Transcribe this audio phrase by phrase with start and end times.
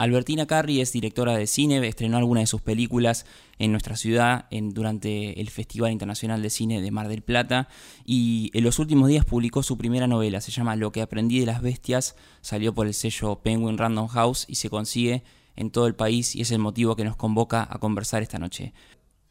[0.00, 3.26] Albertina Carri es directora de cine, estrenó algunas de sus películas
[3.58, 7.66] en nuestra ciudad en, durante el Festival Internacional de Cine de Mar del Plata
[8.04, 11.46] y en los últimos días publicó su primera novela, se llama Lo que aprendí de
[11.46, 15.24] las bestias, salió por el sello Penguin Random House y se consigue
[15.56, 18.72] en todo el país y es el motivo que nos convoca a conversar esta noche.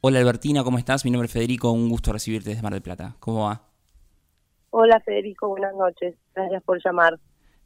[0.01, 1.05] Hola Albertina, ¿cómo estás?
[1.05, 3.15] Mi nombre es Federico, un gusto recibirte desde Mar del Plata.
[3.21, 3.61] ¿Cómo va?
[4.71, 7.17] Hola Federico, buenas noches, gracias por llamar.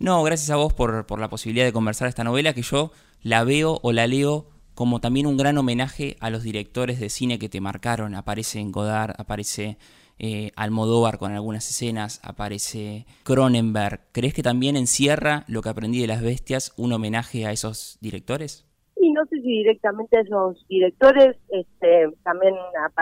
[0.02, 2.90] No, gracias a vos por, por la posibilidad de conversar esta novela que yo
[3.22, 7.38] la veo o la leo como también un gran homenaje a los directores de cine
[7.38, 8.16] que te marcaron.
[8.16, 9.78] Aparece en Godard, aparece
[10.18, 14.00] eh, Almodóvar con algunas escenas, aparece Cronenberg.
[14.12, 18.66] ¿Crees que también encierra lo que aprendí de las bestias un homenaje a esos directores?
[18.96, 22.56] Y no sé si directamente a esos directores, este, también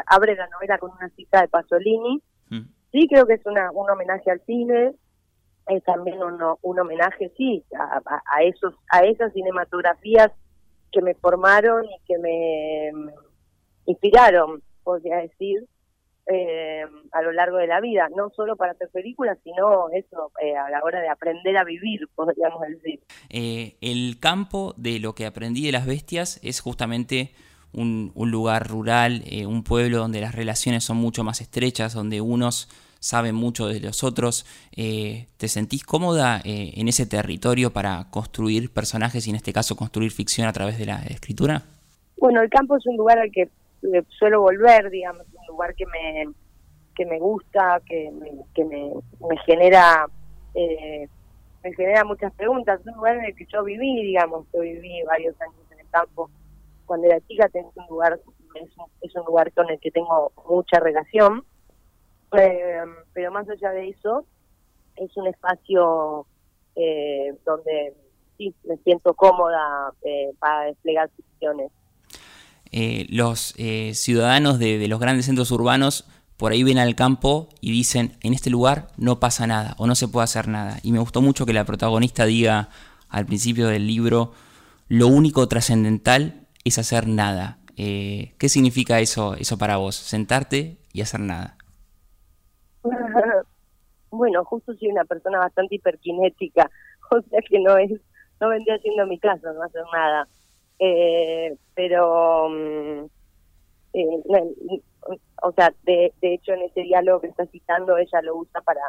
[0.05, 2.21] abre la novela con una cita de Pasolini.
[2.49, 2.67] Mm.
[2.91, 4.95] Sí, creo que es una, un homenaje al cine,
[5.69, 10.31] es también un, un homenaje, sí, a, esos, a esas cinematografías
[10.91, 12.91] que me formaron y que me
[13.85, 15.67] inspiraron, podría decir,
[16.25, 20.55] eh, a lo largo de la vida, no solo para hacer películas, sino eso, eh,
[20.55, 22.99] a la hora de aprender a vivir, podríamos decir.
[23.29, 27.31] Eh, el campo de lo que aprendí de las bestias es justamente
[27.73, 32.69] un, un lugar rural, un pueblo donde las relaciones son mucho más estrechas, donde unos
[32.99, 34.45] saben mucho de los otros.
[34.75, 39.75] Eh, ¿Te sentís cómoda eh, en ese territorio para construir personajes y en este caso
[39.75, 41.63] construir ficción a través de la escritura?
[42.17, 45.85] Bueno, el campo es un lugar al que eh, suelo volver, digamos, un lugar que
[45.85, 46.27] me
[46.95, 48.91] que me gusta, que me, que me,
[49.45, 50.05] genera
[51.63, 52.81] me genera muchas preguntas.
[52.81, 55.89] Es un lugar en el que yo viví, digamos, yo viví varios años en el
[55.91, 56.29] campo.
[56.85, 58.19] Cuando era chica tengo un lugar,
[58.99, 61.45] es un lugar con el que tengo mucha relación
[62.37, 62.81] eh,
[63.13, 64.25] pero más allá de eso,
[64.95, 66.25] es un espacio
[66.75, 67.93] eh, donde
[68.37, 71.71] sí me siento cómoda eh, para desplegar ficciones.
[73.09, 73.55] los
[73.93, 76.07] ciudadanos de, los grandes centros urbanos
[76.37, 79.95] por ahí ven al campo y dicen, en este lugar no pasa nada o no
[79.95, 80.79] se puede hacer nada.
[80.83, 82.69] Y me gustó mucho que la protagonista diga
[83.09, 84.31] al principio del libro,
[84.87, 87.57] lo único trascendental es hacer nada.
[87.75, 89.95] ¿Qué significa eso, eso para vos?
[89.95, 91.58] Sentarte y hacer nada.
[94.11, 96.69] bueno, justo soy una persona bastante hiperkinética,
[97.11, 97.91] o sea que no es,
[98.39, 100.27] no vendría siendo mi caso, no hacer nada.
[100.79, 103.05] Eh, pero, mm,
[103.93, 104.81] eh,
[105.41, 108.81] o sea, de, de hecho en ese diálogo que está citando, ella lo usa para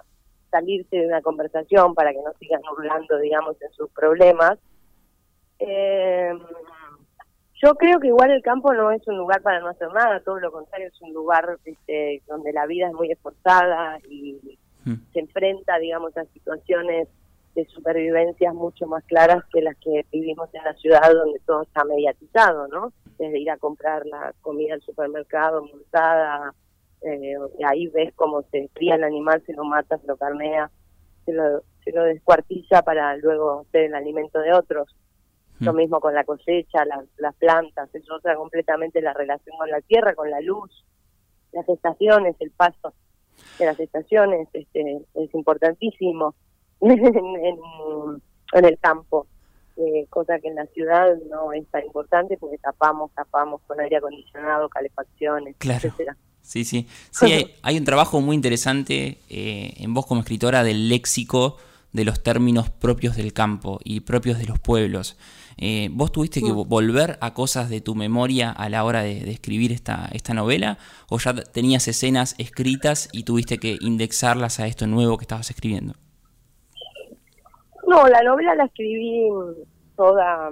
[0.51, 4.59] salirse de una conversación, para que no sigan hablando, digamos, en sus problemas.
[5.59, 6.33] Eh,
[7.63, 10.41] yo creo que igual el campo no es un lugar para no hacer nada, todo
[10.41, 14.95] lo contrario, es un lugar este, donde la vida es muy esforzada y hmm.
[15.13, 17.09] se enfrenta, digamos, a situaciones
[17.55, 21.85] de supervivencia mucho más claras que las que vivimos en la ciudad donde todo está
[21.85, 22.93] mediatizado, ¿no?
[23.19, 26.55] Desde ir a comprar la comida al supermercado montada,
[27.03, 27.35] eh,
[27.67, 30.71] ahí ves cómo se cría el animal, se lo mata, se lo carnea,
[31.25, 34.95] se lo, se lo descuartiza para luego ser el alimento de otros.
[35.61, 36.85] Lo mismo con la cosecha,
[37.19, 40.85] las plantas, es otra completamente la relación con la tierra, con la luz,
[41.53, 42.95] las estaciones, el paso
[43.59, 46.35] de las estaciones, este, es importantísimo
[46.81, 49.27] en, el campo,
[49.77, 53.97] eh, cosa que en la ciudad no es tan importante porque tapamos, tapamos con aire
[53.97, 55.93] acondicionado, calefacciones, claro.
[56.43, 56.87] Sí, sí.
[57.11, 61.57] Sí, hay, un trabajo muy interesante eh, en vos como escritora del léxico
[61.93, 65.17] de los términos propios del campo y propios de los pueblos.
[65.63, 66.69] Eh, ¿Vos tuviste que mm.
[66.69, 70.79] volver a cosas de tu memoria a la hora de, escribir esta, esta novela?
[71.11, 75.93] ¿O ya tenías escenas escritas y tuviste que indexarlas a esto nuevo que estabas escribiendo?
[77.87, 79.29] No, la novela la escribí
[79.97, 80.51] toda,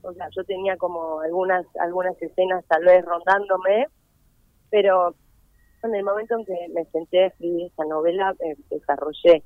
[0.00, 3.88] o sea, yo tenía como algunas, algunas escenas tal vez rondándome,
[4.70, 5.14] pero
[5.82, 9.42] en el momento en que me senté a escribir esta novela, eh, desarrollé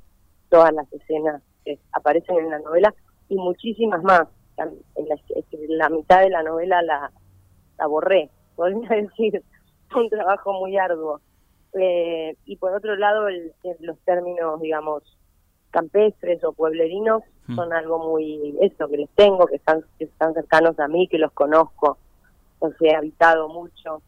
[0.49, 2.95] todas las escenas que aparecen en la novela
[3.29, 7.11] y muchísimas más en la, mitad de la novela la,
[7.79, 9.43] la borré, podría decir,
[9.95, 11.21] un trabajo muy arduo.
[11.75, 13.29] Eh, y por otro lado,
[13.81, 15.03] los términos, digamos,
[15.71, 17.57] campestres o pueblerinos hmm.
[17.57, 21.19] son algo muy, eso, que les tengo, que están, que están cercanos a mí, que
[21.19, 21.99] los conozco,
[22.61, 24.03] los he habitado mucho.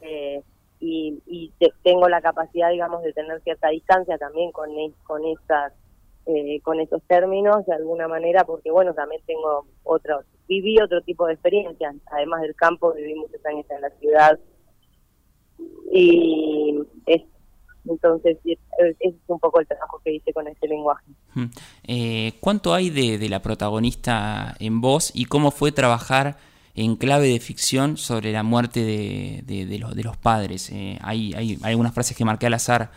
[0.00, 0.42] Eh,
[0.78, 1.52] y, y
[1.82, 4.70] tengo la capacidad, digamos, de tener cierta distancia también con,
[5.04, 5.72] con esas
[6.26, 11.26] eh, con esos términos de alguna manera porque bueno también tengo otro viví otro tipo
[11.26, 14.38] de experiencias además del campo viví muchos años en la ciudad
[15.92, 17.22] y es
[17.88, 21.06] Entonces, es un poco el trabajo que hice con ese lenguaje.
[21.84, 26.36] Eh, ¿Cuánto hay de, la protagonista en voz y cómo fue trabajar
[26.74, 30.70] en clave de ficción sobre la muerte de, los, de los, padres?
[30.70, 32.90] Eh, hay, hay, algunas frases que marqué al azar.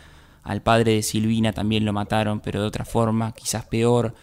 [0.44, 4.14] Al padre de Silvina también lo mataron, pero de otra forma, quizás peor.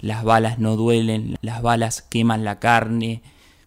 [0.00, 3.22] Las balas no duelen, las balas queman la carne,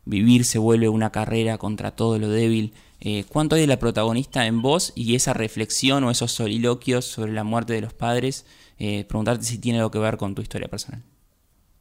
[0.05, 2.73] vivir se vuelve una carrera contra todo lo débil.
[2.99, 7.31] Eh, ¿Cuánto hay de la protagonista en voz y esa reflexión o esos soliloquios sobre
[7.31, 8.45] la muerte de los padres?
[8.77, 11.01] Eh, preguntarte si tiene algo que ver con tu historia personal.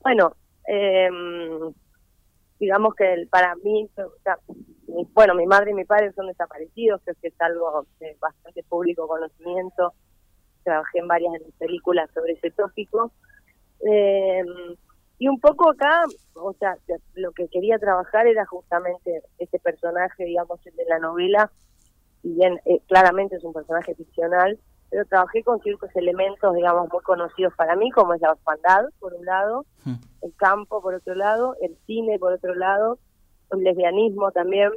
[0.02, 0.34] Bueno,
[0.66, 1.72] em,
[2.58, 3.90] digamos que para mí,
[5.12, 9.08] bueno, mi madre y mi padre son desaparecidos, creo que es algo de bastante público
[9.08, 9.92] conocimiento.
[10.64, 13.12] Trabajé en varias películas sobre ese tópico.
[13.86, 14.44] Eh,
[15.18, 16.02] y un poco acá,
[16.34, 16.76] o sea,
[17.14, 21.50] lo que quería trabajar era justamente ese personaje, digamos, el de la novela,
[22.22, 24.58] y bien, eh, claramente es un personaje ficcional,
[24.88, 29.12] pero trabajé con ciertos elementos, digamos, muy conocidos para mí, como es la orfandad, por
[29.12, 29.94] un lado, hmm.
[30.22, 32.98] el campo, por otro lado, el cine, por otro lado,
[33.52, 34.70] el lesbianismo también,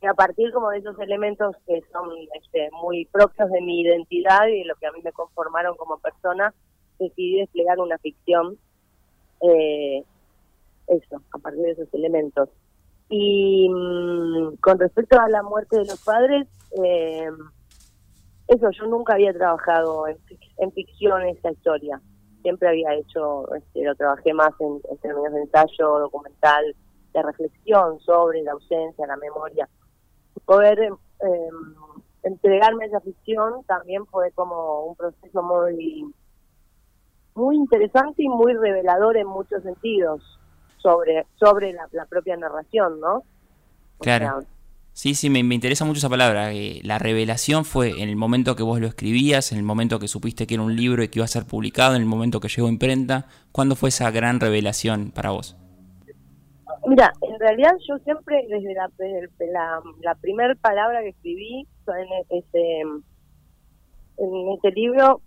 [0.00, 2.10] y a partir como de esos elementos que son
[2.40, 5.98] este, muy propios de mi identidad y de lo que a mí me conformaron como
[5.98, 6.54] persona,
[6.98, 8.58] decidí desplegar una ficción
[9.40, 10.04] eh,
[10.86, 12.48] eso, a partir de esos elementos.
[13.08, 16.46] Y mm, con respecto a la muerte de los padres,
[16.84, 17.30] eh,
[18.48, 20.16] eso, yo nunca había trabajado en,
[20.58, 22.00] en, ficción esa historia.
[22.42, 26.74] Siempre había hecho, este, lo trabajé más en, términos de ensayo documental,
[27.12, 29.68] de reflexión sobre la ausencia, la memoria.
[30.44, 31.48] Poder eh,
[32.22, 36.04] entregarme a esa ficción también fue como un proceso muy
[37.34, 40.20] muy interesante y muy revelador en muchos sentidos
[40.78, 43.22] sobre, sobre la, propia narración, ¿no?
[44.00, 44.40] Claro.
[44.92, 46.52] sí, sí, me, interesa mucho esa palabra.
[46.52, 50.08] Eh, la revelación fue en el momento que vos lo escribías, en el momento que
[50.08, 52.48] supiste que era un libro y que iba a ser publicado, en el momento que
[52.48, 53.26] llegó a imprenta.
[53.52, 55.56] ¿Cuándo fue esa gran revelación para vos?
[56.86, 58.90] Mira, en realidad yo siempre, desde la,
[59.52, 65.22] la, la primera palabra que escribí en ese, en ese libro,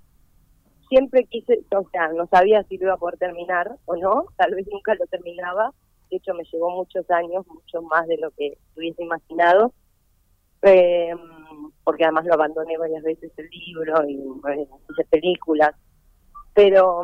[0.90, 4.54] siempre quise, o sea, no sabía si lo iba a poder terminar o no, tal
[4.54, 5.74] vez nunca lo terminaba,
[6.10, 9.74] de hecho me llevó muchos años, mucho más de lo que hubiese imaginado,
[10.64, 11.16] eh,
[11.86, 15.74] porque además lo abandoné varias veces el libro y hice películas,
[16.54, 17.04] pero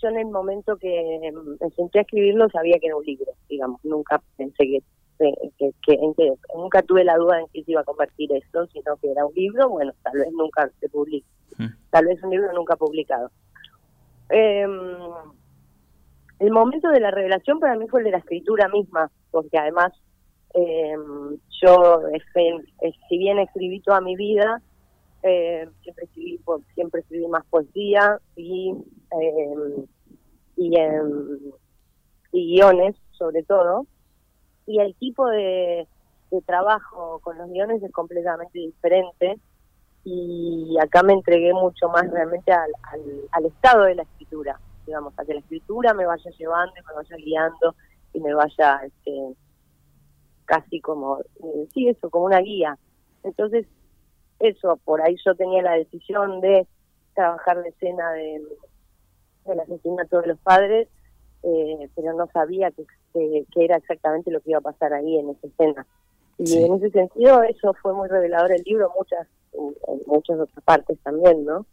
[0.00, 3.32] yo en el momento que mm, me senté a escribirlo sabía que era un libro,
[3.48, 4.82] digamos, nunca pensé que,
[5.18, 9.10] que, que, nunca tuve la duda en que se iba a convertir esto, sino que
[9.10, 11.26] era un libro, bueno, tal vez nunca se publique
[11.90, 13.30] tal vez un libro nunca publicado.
[14.30, 14.70] Em,
[16.38, 19.92] el momento de la revelación para mí fue el de la escritura misma, porque además
[20.54, 22.02] em, yo,
[23.08, 24.62] si bien escribí toda mi vida,
[25.22, 26.40] em, siempre escribí
[26.74, 28.74] siempre escribí más poesía y
[30.56, 30.74] y,
[32.32, 33.86] y guiones sobre todo
[34.68, 35.88] y el tipo de,
[36.44, 39.38] trabajo con los guiones es completamente diferente
[40.04, 42.70] y acá me entregué mucho más realmente al,
[43.32, 47.16] al, estado de la escritura, digamos, a que la escritura me vaya llevando me vaya
[47.16, 47.74] guiando
[48.12, 49.34] y me vaya este,
[50.44, 52.78] casi como, eh, sí, eso, como una guía.
[53.22, 53.66] Entonces,
[54.40, 56.66] eso, por ahí yo tenía la decisión de
[57.14, 58.42] trabajar la escena de,
[59.46, 60.88] del asesinato de los padres,
[61.42, 65.30] eh, pero no sabía que, que, era exactamente lo que iba a pasar ahí en
[65.30, 65.86] esa escena.
[66.38, 69.74] Y en ese sentido, eso fue muy revelador el libro, muchas en,
[70.06, 71.66] muchas otras partes también, ¿no?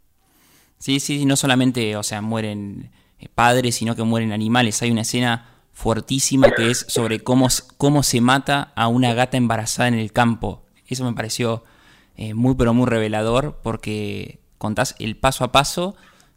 [0.78, 4.82] Sí, sí, no solamente, o sea, mueren eh, padres, sino que mueren animales.
[4.82, 7.48] Hay una escena fuertísima que es sobre cómo,
[7.78, 10.63] cómo se mata a una gata embarazada en el campo.
[10.88, 11.63] Eso me pareció
[12.17, 15.95] eh, muy, pero muy revelador porque contás el paso a paso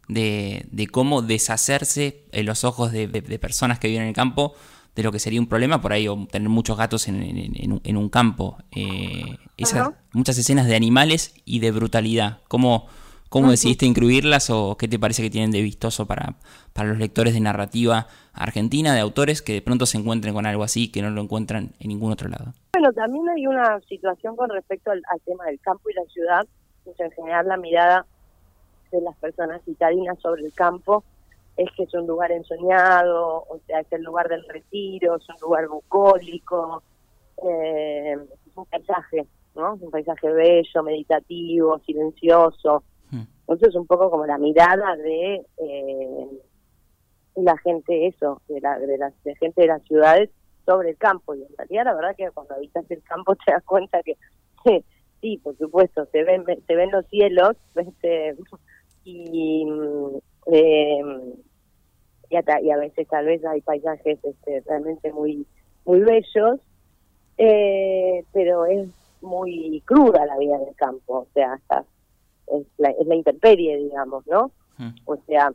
[0.08, 3.08] de, de cómo deshacerse en los ojos de,
[3.40, 4.54] personas que viven en el campo
[4.97, 8.08] de lo que sería un problema por ahí, o tener muchos gatos en, en, un
[8.08, 8.58] campo.
[8.73, 12.40] Eh, esas, muchas escenas de animales y de brutalidad.
[12.49, 12.88] ¿Cómo,
[13.28, 16.35] cómo decidiste incluirlas o qué te parece que tienen de vistoso para,
[16.73, 20.64] para los lectores de narrativa argentina, de autores que de pronto se encuentren con algo
[20.64, 22.54] así que no lo encuentran en ningún otro lado?
[22.78, 26.47] Bueno, también hay una situación con respecto al, tema del campo y la ciudad,
[26.87, 28.06] en general la mirada
[28.92, 31.02] de las personas citadinas sobre el campo
[31.56, 35.35] es que es un lugar ensoñado, o sea, es el lugar del retiro, es un
[35.40, 36.85] lugar bucólico,
[37.42, 39.75] eh, es un paisaje, ¿no?
[39.75, 42.85] Es un paisaje bello, meditativo, silencioso.
[43.11, 43.23] Hmm.
[43.40, 46.26] Entonces, un poco como la mirada de eh,
[47.35, 50.30] la gente, eso, de la, de la gente de las ciudades
[50.69, 51.35] sobre el campo.
[51.35, 54.17] Y en realidad, la verdad que cuando habitas el campo te das cuenta que,
[55.23, 58.37] sí, por supuesto, se ven, se ven los cielos, este,
[59.05, 59.67] y,
[60.53, 61.03] eh,
[62.29, 65.47] y, a, y, a, veces tal vez hay paisajes este, realmente muy,
[65.87, 66.61] muy bellos,
[67.39, 68.91] eh, pero es
[69.23, 71.85] muy cruda la vida del campo, o sea, hasta
[72.49, 74.51] es la, es la intemperie, digamos, ¿no?
[74.77, 74.91] Mm.
[75.07, 75.51] O sea,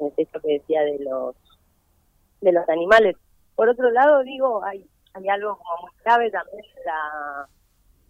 [0.00, 1.34] es esto que decía de los
[2.40, 3.16] de los animales.
[3.58, 7.48] Por otro lado, digo, hay, hay algo como muy clave también la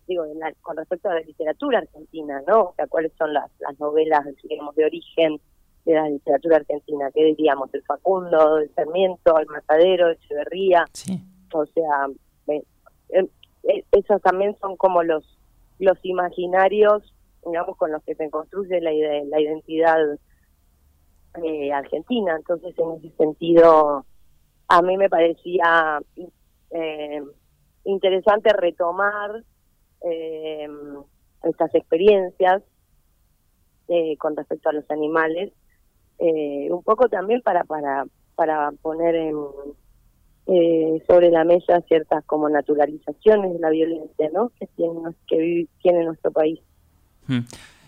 [0.07, 0.25] digo,
[0.61, 2.65] con respecto a la literatura argentina, ¿no?
[2.65, 5.41] O sea, cuáles son las, las novelas, digamos, de origen
[5.87, 7.73] de la literatura argentina, ¿qué diríamos?
[7.73, 11.19] El Facundo, el Sarmiento, el Matadero, Echeverría, sí.
[11.55, 12.09] o sea,
[12.49, 12.63] eh,
[13.63, 15.25] eh, esos también son como los
[15.79, 17.15] los imaginarios,
[17.47, 19.97] digamos, con los que se construye la, la identidad
[21.43, 22.37] eh, argentina.
[22.37, 24.05] Entonces, en ese sentido,
[24.69, 26.01] a mí me parecía
[26.71, 27.23] eh,
[27.85, 29.43] interesante retomar
[30.03, 30.69] eh,
[31.43, 32.63] estas experiencias
[33.89, 35.53] eh, con respecto a los animales,
[36.19, 39.37] eh, un poco también para para para poner en,
[41.07, 44.51] sobre la mesa ciertas como naturalizaciones de la violencia, ¿no?
[44.59, 46.61] Que tiene que tiene nuestro país.
[47.27, 47.41] Hmm.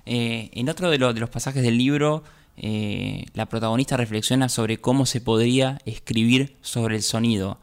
[0.04, 2.22] en otro de, de los pasajes del libro
[3.32, 7.58] la protagonista reflexiona sobre cómo se podría escribir sobre el sonido.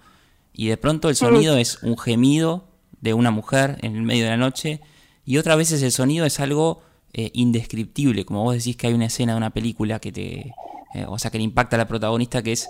[0.54, 2.66] Y de pronto el sonido es un gemido
[3.02, 4.82] de una mujer en el medio de la noche,
[5.26, 6.82] y otras veces el sonido es algo
[7.14, 10.54] eh, indescriptible, como vos decís que hay una escena de una película que te,
[10.94, 12.70] eh, o sea, que le impacta a la protagonista, que es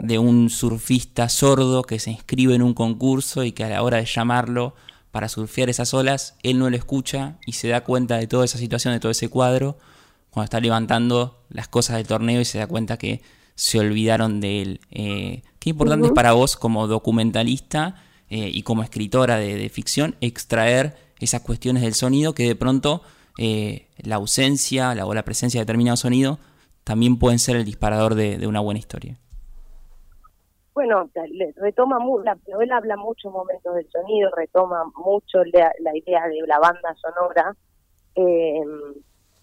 [0.00, 3.98] de un surfista sordo que se inscribe en un concurso y que a la hora
[3.98, 4.74] de llamarlo
[5.12, 8.58] para surfear esas olas, él no lo escucha y se da cuenta de toda esa
[8.58, 9.78] situación, de todo ese cuadro,
[10.34, 13.22] cuando está levantando las cosas del torneo y se da cuenta que
[13.54, 14.80] se olvidaron de él.
[14.90, 17.94] Eh, ¿Qué importante es para vos como documentalista
[18.28, 23.02] eh, y como escritora de, ficción extraer esas cuestiones del sonido que de pronto
[23.38, 26.38] eh, la ausencia la, o la presencia de determinado sonido
[26.82, 29.16] también pueden ser el disparador de, una buena historia.
[30.74, 31.08] Bueno,
[31.56, 36.94] retoma la novela habla muchos momentos del sonido, retoma mucho la, idea de la banda
[36.96, 37.56] sonora,
[38.16, 38.60] eh,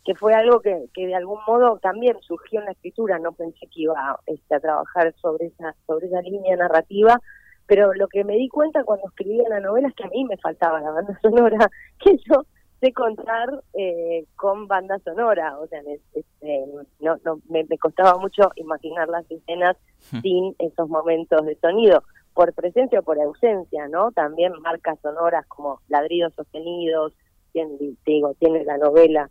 [0.03, 3.19] que fue algo que, que, de algún modo también surgió en la escritura.
[3.19, 7.19] No pensé que iba este, a trabajar sobre esa sobre esa línea narrativa,
[7.67, 10.37] pero lo que me di cuenta cuando escribía la novela es que a mí me
[10.37, 11.69] faltaba la banda sonora,
[12.03, 12.45] que yo
[12.81, 15.81] sé contar eh, con banda sonora, o sea,
[16.13, 16.65] este,
[16.99, 19.77] no, no me, costaba mucho imaginar las escenas
[20.11, 20.19] hmm.
[20.21, 22.03] sin esos momentos de sonido,
[22.33, 24.11] por presencia o por ausencia, ¿no?
[24.11, 27.13] También marcas sonoras como ladridos sostenidos,
[27.53, 29.29] tiene, digo, tiene la novela,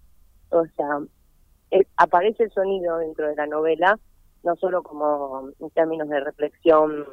[0.51, 0.99] o sea,
[1.71, 3.99] eh, aparece el sonido dentro de la novela,
[4.43, 7.07] no solo como en términos de reflexión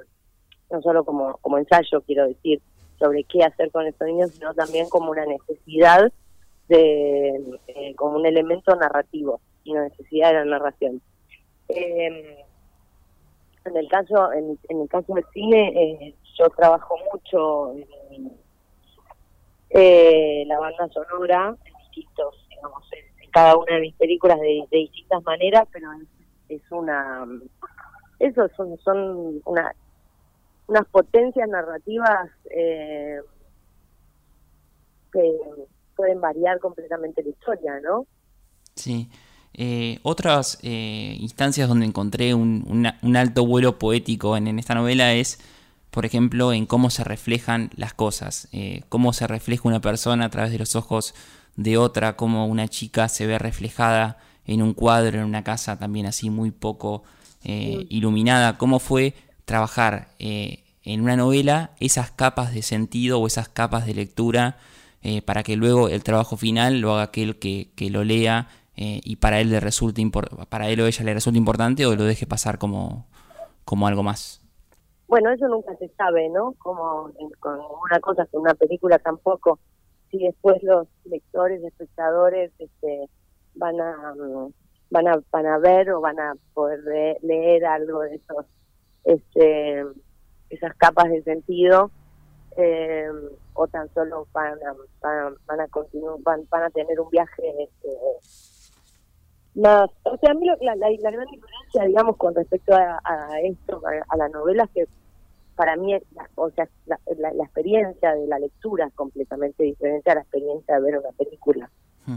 [0.70, 2.62] no solo como, como ensayo, quiero decir,
[3.00, 6.12] sobre qué hacer con el sonido, sino también como una necesidad
[6.68, 11.02] de, eh, como un elemento narrativo y una necesidad de la narración.
[11.70, 12.44] Eh,
[13.66, 17.74] en el caso, en, el caso del cine, eh, yo trabajo mucho
[19.70, 23.07] en la banda sonora en distintos, digamos, en,
[23.38, 26.08] cada una de mis películas de, distintas maneras, pero es,
[26.50, 27.24] es una,
[28.18, 29.76] eso son, son una
[30.66, 33.20] unas potencias narrativas eh,
[35.14, 35.32] que
[35.96, 38.08] pueden variar completamente la historia, ¿no?
[38.76, 39.08] Sí.
[39.54, 45.40] Eh, otras eh, instancias donde encontré un, alto vuelo poético en, esta novela es,
[45.92, 48.50] por ejemplo, en cómo se reflejan las cosas,
[48.90, 51.16] cómo se refleja una persona a través de los ojos
[51.58, 56.06] de otra, cómo una chica se ve reflejada en un cuadro, en una casa también
[56.06, 57.04] así muy poco
[57.90, 59.14] iluminada, cómo fue
[59.48, 64.58] trabajar eh, en una novela esas capas de sentido o esas capas de lectura
[65.02, 69.00] eh, para que luego el trabajo final lo haga aquel que, que lo lea eh,
[69.06, 70.04] y para él le resulte
[70.50, 73.08] para él o ella le resulte importante o lo deje pasar como,
[73.64, 74.42] como algo más.
[75.08, 76.54] Bueno, eso nunca se sabe, ¿no?
[76.58, 77.10] Como
[77.40, 77.54] con
[77.90, 79.60] una cosa que una película tampoco,
[80.10, 83.10] si después los lectores, espectadores, este,
[83.56, 84.54] van a mm,
[84.90, 86.80] van a van a ver o van a poder
[87.22, 88.46] leer algo de esos
[89.04, 89.84] este
[90.50, 91.92] esas capas de sentido
[92.56, 93.10] eh,
[93.54, 94.76] o tan solo van a,
[95.46, 97.90] van, a continuar van, van, a tener un viaje este,
[99.56, 103.00] más o sea a mí la, la, gran diferencia digamos con respecto a,
[103.44, 104.88] esto a, la novela es que
[105.58, 105.94] para mí
[106.36, 110.82] o sea la, la, experiencia de la lectura es completamente diferente a la experiencia de
[110.82, 111.70] ver una película
[112.06, 112.16] hmm.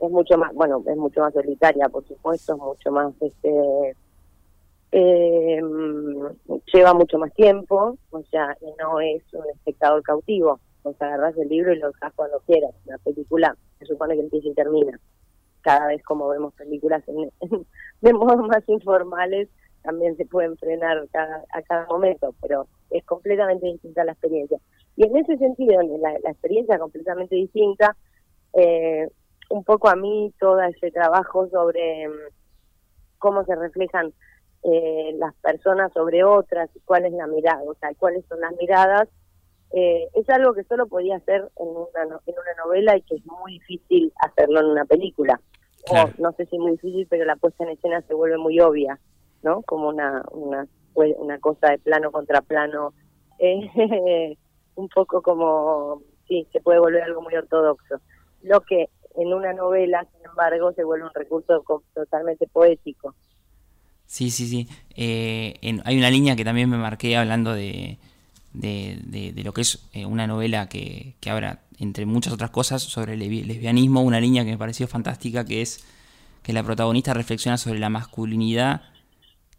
[0.00, 3.94] es mucho más bueno es mucho más solitaria por supuesto es mucho más este
[4.92, 5.58] eh,
[6.72, 10.60] lleva mucho más tiempo, o sea, no es un espectador cautivo.
[10.84, 12.72] Vos agarrás el libro y lo usás cuando quieras.
[12.84, 15.00] La película se supone que empieza y termina.
[15.62, 17.30] Cada vez como vemos películas en,
[18.02, 19.48] de modos más informales,
[19.82, 21.04] también se pueden frenar
[21.52, 24.58] a cada momento, pero es completamente distinta la experiencia.
[24.96, 27.96] Y en ese sentido, la, la experiencia completamente distinta,
[28.54, 29.08] eh,
[29.50, 32.12] un poco a mí todo ese trabajo sobre mm,
[33.18, 34.12] cómo se reflejan
[34.64, 38.54] eh, las personas sobre otras y cuál es la mirada, o sea, cuáles son las
[38.56, 39.08] miradas,
[39.72, 43.26] eh, es algo que solo podía hacer en una, en una novela y que es
[43.26, 45.40] muy difícil hacerlo en una película.
[45.90, 49.00] O no sé si muy difícil, pero la puesta en escena se vuelve muy obvia,
[49.42, 49.62] ¿no?
[49.62, 52.92] Como una, una, una cosa de plano contra plano,
[53.38, 54.36] eh,
[54.74, 58.00] un poco como, sí, se puede volver algo muy ortodoxo.
[58.42, 61.62] Lo que en una novela, sin embargo, se vuelve un recurso
[61.94, 63.14] totalmente poético.
[64.06, 64.68] Sí, sí, sí.
[64.96, 67.98] Eh, hay una línea que también me marqué hablando de,
[68.52, 71.30] de, lo que es eh, una novela que, que,
[71.78, 75.84] entre muchas otras cosas, sobre el lesbianismo, una línea que me pareció fantástica, que es
[76.42, 78.82] que la protagonista reflexiona sobre la masculinidad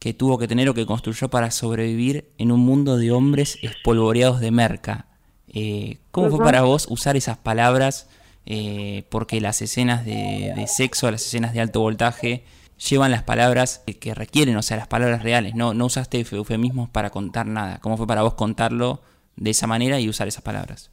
[0.03, 4.41] que tuvo que tener o que construyó para sobrevivir en un mundo de hombres espolvoreados
[4.41, 5.05] de merca.
[5.47, 8.09] Eh, ¿Cómo fue para vos usar esas palabras?
[8.45, 12.43] Eh, porque las escenas de, sexo, las escenas de alto voltaje,
[12.89, 15.55] llevan las palabras que requieren, o sea, las palabras reales.
[15.55, 17.79] No, no usaste eufemismos para contar nada.
[17.79, 18.99] ¿Cómo fue para vos contarlo
[19.37, 20.91] de esa manera y usar esas palabras?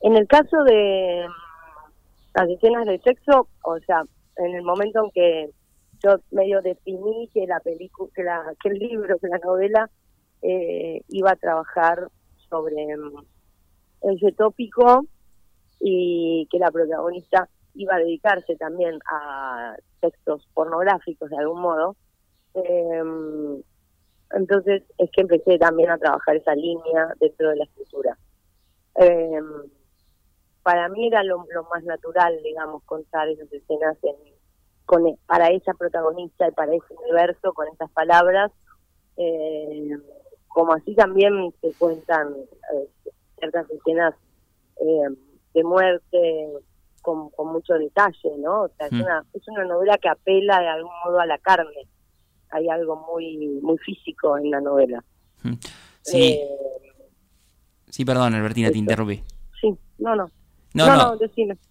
[0.00, 1.24] En el caso de
[2.34, 4.02] las escenas de sexo, o sea,
[4.38, 5.50] en el momento en que
[6.02, 8.24] yo medio definí que la película, que,
[8.62, 9.90] que el libro, que la novela
[10.42, 12.08] eh, iba a trabajar
[12.48, 13.24] sobre mm,
[14.02, 15.06] ese tópico
[15.80, 21.96] y que la protagonista iba a dedicarse también a textos pornográficos de algún modo.
[22.54, 23.62] Em,
[24.32, 28.18] entonces es que empecé también a trabajar esa línea dentro de la escritura.
[28.96, 29.40] Eh,
[30.62, 34.16] para mí era lo, más natural, digamos, contar esas escenas en,
[34.90, 38.50] con, para esa protagonista y para ese universo con esas palabras.
[39.16, 39.96] Eh,
[40.48, 42.34] como así también se cuentan
[42.74, 42.88] eh,
[43.38, 44.14] ciertas escenas
[44.80, 45.16] eh,
[45.54, 46.48] de muerte
[47.02, 48.62] con, mucho detalle, ¿no?
[48.62, 49.02] O sea, es, mm.
[49.02, 51.86] una, es una novela que apela de algún modo a la carne.
[52.50, 55.04] Hay algo muy muy físico en la novela.
[55.44, 55.52] Mm.
[56.02, 56.32] Sí.
[56.32, 56.48] Eh,
[57.88, 59.22] sí, perdón, Albertina, te interrumpí.
[59.60, 60.28] Sí, no, no.
[60.72, 61.18] No, no,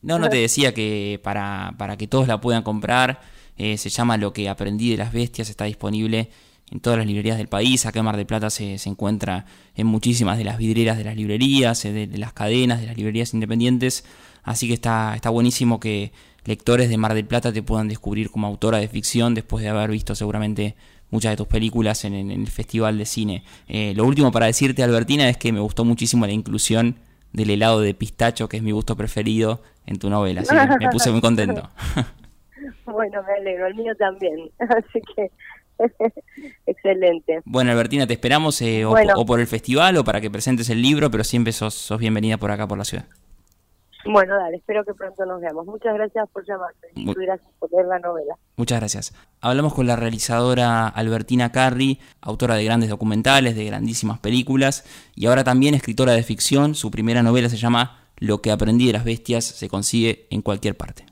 [0.02, 3.22] no, no, te decía que para, para que todos la puedan comprar,
[3.58, 6.30] eh, se llama Lo que aprendí de las bestias, está disponible
[6.72, 7.86] en todas las librerías del país.
[7.86, 11.16] Acá en Mar del Plata se, se encuentra en muchísimas de las vidrieras de las
[11.16, 14.04] librerías, eh, de, las cadenas, de las librerías independientes.
[14.44, 16.12] Así que está, está buenísimo que
[16.46, 19.92] lectores de Mar del Plata te puedan descubrir como autora de ficción después de haber
[19.92, 20.76] visto seguramente
[21.12, 23.44] muchas de tus películas en, el Festival de Cine.
[23.68, 26.98] Eh, lo último para decirte, Albertina, es que me gustó muchísimo la inclusión
[27.34, 30.42] del helado de pistacho, que es mi gusto preferido en tu novela.
[30.42, 31.70] Así que me puse muy contento.
[32.86, 34.50] bueno, me alegro, el mío también.
[34.60, 35.32] Así que
[36.66, 37.42] Excelente.
[37.46, 41.10] Bueno, Albertina, te esperamos eh, o, por el festival o para que presentes el libro,
[41.10, 43.06] pero siempre sos, sos bienvenida por acá, por la ciudad.
[44.12, 45.68] Bueno, dale, espero que pronto nos veamos.
[45.68, 48.36] Muchas gracias por llamarte y gracias por leer la novela.
[48.58, 49.14] Muchas gracias.
[49.40, 54.84] Hablamos con la realizadora Albertina Carri, autora de grandes documentales, de grandísimas películas
[55.16, 56.74] y ahora también escritora de ficción.
[56.74, 60.76] Su primera novela se llama Lo que aprendí de las bestias, se consigue en cualquier
[60.76, 61.09] parte.